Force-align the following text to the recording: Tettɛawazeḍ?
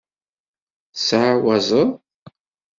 Tettɛawazeḍ? 0.93 1.89